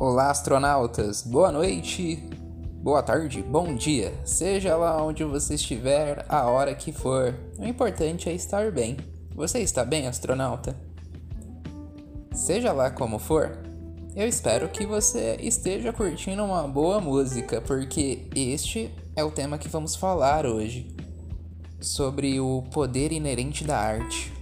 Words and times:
Olá, 0.00 0.30
astronautas! 0.30 1.22
Boa 1.22 1.50
noite, 1.50 2.22
boa 2.80 3.02
tarde, 3.02 3.42
bom 3.42 3.74
dia, 3.74 4.14
seja 4.24 4.76
lá 4.76 5.02
onde 5.02 5.24
você 5.24 5.54
estiver, 5.54 6.24
a 6.28 6.46
hora 6.46 6.72
que 6.72 6.92
for. 6.92 7.34
O 7.58 7.64
importante 7.64 8.28
é 8.28 8.32
estar 8.32 8.70
bem. 8.70 8.96
Você 9.34 9.58
está 9.58 9.84
bem, 9.84 10.06
astronauta? 10.06 10.76
Seja 12.32 12.70
lá 12.72 12.92
como 12.92 13.18
for, 13.18 13.58
eu 14.14 14.28
espero 14.28 14.68
que 14.68 14.86
você 14.86 15.36
esteja 15.40 15.92
curtindo 15.92 16.44
uma 16.44 16.62
boa 16.68 17.00
música, 17.00 17.60
porque 17.60 18.28
este 18.36 18.94
é 19.16 19.24
o 19.24 19.32
tema 19.32 19.58
que 19.58 19.68
vamos 19.68 19.96
falar 19.96 20.46
hoje 20.46 20.94
sobre 21.80 22.38
o 22.38 22.62
poder 22.70 23.10
inerente 23.10 23.64
da 23.64 23.76
arte 23.76 24.37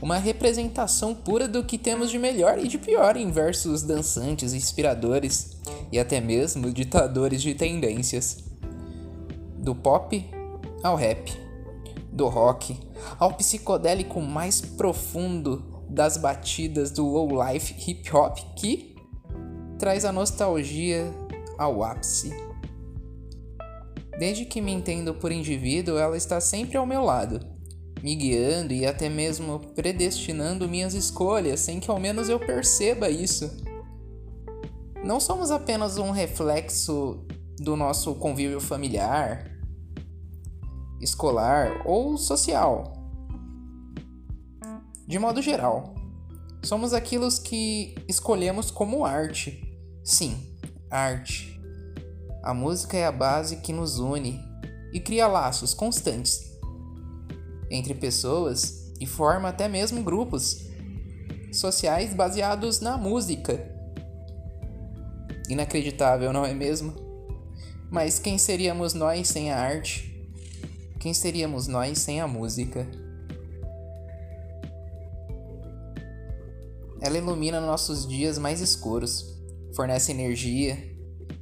uma 0.00 0.18
representação 0.18 1.14
pura 1.14 1.48
do 1.48 1.64
que 1.64 1.78
temos 1.78 2.10
de 2.10 2.18
melhor 2.18 2.58
e 2.58 2.68
de 2.68 2.78
pior 2.78 3.16
em 3.16 3.30
versos 3.30 3.82
dançantes, 3.82 4.52
inspiradores 4.52 5.56
e 5.90 5.98
até 5.98 6.20
mesmo 6.20 6.70
ditadores 6.70 7.40
de 7.40 7.54
tendências. 7.54 8.44
Do 9.58 9.74
pop 9.74 10.24
ao 10.82 10.96
rap, 10.96 11.32
do 12.12 12.28
rock 12.28 12.78
ao 13.18 13.32
psicodélico 13.34 14.20
mais 14.20 14.60
profundo 14.60 15.84
das 15.88 16.16
batidas 16.16 16.90
do 16.90 17.06
low 17.06 17.28
life 17.44 17.74
hip 17.86 18.14
hop 18.14 18.38
que 18.54 18.94
traz 19.78 20.04
a 20.04 20.12
nostalgia 20.12 21.12
ao 21.58 21.82
ápice. 21.82 22.30
Desde 24.18 24.44
que 24.44 24.60
me 24.60 24.72
entendo 24.72 25.14
por 25.14 25.30
indivíduo, 25.30 25.98
ela 25.98 26.16
está 26.16 26.40
sempre 26.40 26.76
ao 26.76 26.86
meu 26.86 27.02
lado 27.02 27.55
me 28.02 28.14
guiando 28.14 28.72
e 28.72 28.86
até 28.86 29.08
mesmo 29.08 29.58
predestinando 29.74 30.68
minhas 30.68 30.94
escolhas 30.94 31.60
sem 31.60 31.80
que 31.80 31.90
ao 31.90 31.98
menos 31.98 32.28
eu 32.28 32.38
perceba 32.38 33.08
isso. 33.08 33.50
Não 35.04 35.20
somos 35.20 35.50
apenas 35.50 35.98
um 35.98 36.10
reflexo 36.10 37.24
do 37.58 37.76
nosso 37.76 38.14
convívio 38.16 38.60
familiar, 38.60 39.50
escolar 41.00 41.82
ou 41.84 42.16
social. 42.16 42.92
De 45.06 45.18
modo 45.18 45.40
geral, 45.40 45.94
somos 46.64 46.92
aquilo 46.92 47.28
que 47.42 47.94
escolhemos 48.08 48.70
como 48.70 49.04
arte. 49.04 49.62
Sim, 50.02 50.36
arte. 50.90 51.60
A 52.42 52.52
música 52.52 52.96
é 52.96 53.06
a 53.06 53.12
base 53.12 53.56
que 53.58 53.72
nos 53.72 53.98
une 53.98 54.40
e 54.92 55.00
cria 55.00 55.26
laços 55.26 55.72
constantes 55.72 56.55
entre 57.70 57.94
pessoas 57.94 58.92
e 59.00 59.06
forma 59.06 59.48
até 59.48 59.68
mesmo 59.68 60.02
grupos 60.02 60.66
sociais 61.52 62.14
baseados 62.14 62.80
na 62.80 62.96
música. 62.96 63.74
Inacreditável, 65.48 66.32
não 66.32 66.44
é 66.44 66.52
mesmo? 66.52 66.94
Mas 67.90 68.18
quem 68.18 68.36
seríamos 68.36 68.94
nós 68.94 69.28
sem 69.28 69.52
a 69.52 69.58
arte? 69.58 70.12
Quem 70.98 71.14
seríamos 71.14 71.66
nós 71.66 71.98
sem 71.98 72.20
a 72.20 72.26
música? 72.26 72.86
Ela 77.00 77.18
ilumina 77.18 77.60
nossos 77.60 78.06
dias 78.08 78.38
mais 78.38 78.60
escuros, 78.60 79.38
fornece 79.74 80.10
energia 80.10 80.76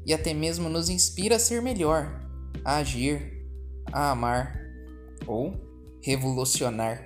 e 0.04 0.12
até 0.12 0.34
mesmo 0.34 0.68
nos 0.68 0.90
inspira 0.90 1.36
a 1.36 1.38
ser 1.38 1.62
melhor, 1.62 2.20
a 2.64 2.76
agir, 2.76 3.48
a 3.90 4.10
amar 4.10 4.60
ou 5.26 5.73
revolucionar. 6.04 7.02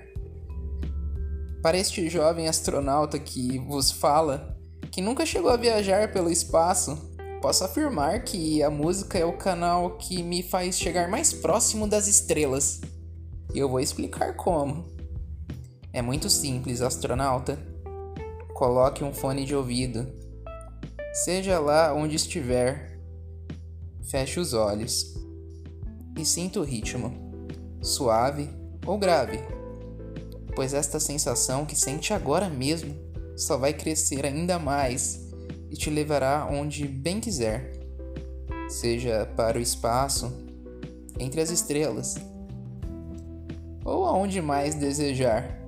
Para 1.63 1.77
este 1.77 2.09
jovem 2.09 2.49
astronauta 2.49 3.17
que 3.17 3.57
vos 3.59 3.91
fala, 3.91 4.57
que 4.91 5.01
nunca 5.01 5.25
chegou 5.25 5.49
a 5.49 5.57
viajar 5.57 6.11
pelo 6.11 6.29
espaço, 6.29 6.97
posso 7.41 7.63
afirmar 7.63 8.23
que 8.25 8.61
a 8.61 8.69
música 8.69 9.17
é 9.17 9.23
o 9.23 9.37
canal 9.37 9.95
que 9.95 10.21
me 10.21 10.43
faz 10.43 10.77
chegar 10.77 11.07
mais 11.07 11.31
próximo 11.31 11.87
das 11.87 12.07
estrelas. 12.07 12.81
E 13.53 13.59
eu 13.59 13.69
vou 13.69 13.79
explicar 13.79 14.35
como. 14.35 14.85
É 15.93 16.01
muito 16.01 16.29
simples, 16.29 16.81
astronauta. 16.81 17.57
Coloque 18.53 19.01
um 19.01 19.13
fone 19.13 19.45
de 19.45 19.55
ouvido. 19.55 20.11
Seja 21.13 21.57
lá 21.57 21.93
onde 21.93 22.17
estiver, 22.17 22.99
feche 24.09 24.41
os 24.41 24.53
olhos 24.53 25.15
e 26.17 26.25
sinta 26.25 26.59
o 26.59 26.63
ritmo, 26.63 27.13
suave 27.81 28.58
ou 28.89 28.97
grave, 28.97 29.37
pois 30.55 30.73
esta 30.73 30.99
sensação 30.99 31.63
que 31.63 31.75
sente 31.75 32.11
agora 32.11 32.49
mesmo 32.49 32.95
só 33.37 33.55
vai 33.55 33.71
crescer 33.71 34.25
ainda 34.25 34.57
mais 34.57 35.29
e 35.69 35.75
te 35.75 35.91
levará 35.91 36.47
onde 36.49 36.87
bem 36.87 37.19
quiser, 37.19 37.71
seja 38.67 39.27
para 39.37 39.59
o 39.59 39.61
espaço, 39.61 40.35
entre 41.19 41.39
as 41.39 41.51
estrelas, 41.51 42.15
ou 43.85 44.05
aonde 44.05 44.41
mais 44.41 44.73
desejar. 44.73 45.59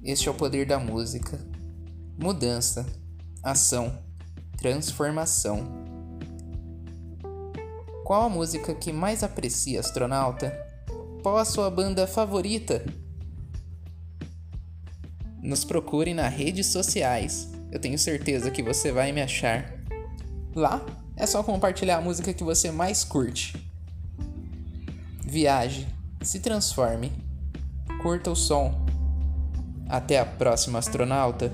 Este 0.00 0.28
é 0.28 0.30
o 0.30 0.34
poder 0.34 0.64
da 0.64 0.78
música. 0.78 1.40
Mudança, 2.16 2.86
ação, 3.42 3.98
transformação. 4.56 5.66
Qual 8.04 8.22
a 8.22 8.28
música 8.28 8.72
que 8.72 8.92
mais 8.92 9.24
aprecia, 9.24 9.80
astronauta? 9.80 10.72
Qual 11.24 11.38
a 11.38 11.44
sua 11.46 11.70
banda 11.70 12.06
favorita? 12.06 12.84
Nos 15.42 15.64
procure 15.64 16.12
nas 16.12 16.30
redes 16.30 16.66
sociais. 16.66 17.50
Eu 17.72 17.80
tenho 17.80 17.98
certeza 17.98 18.50
que 18.50 18.62
você 18.62 18.92
vai 18.92 19.10
me 19.10 19.22
achar. 19.22 19.72
Lá 20.54 20.84
é 21.16 21.26
só 21.26 21.42
compartilhar 21.42 21.96
a 21.96 22.00
música 22.02 22.34
que 22.34 22.44
você 22.44 22.70
mais 22.70 23.04
curte. 23.04 23.56
Viaje, 25.24 25.88
se 26.20 26.40
transforme, 26.40 27.10
curta 28.02 28.30
o 28.30 28.36
som. 28.36 28.84
Até 29.88 30.18
a 30.20 30.26
próxima, 30.26 30.78
astronauta. 30.78 31.50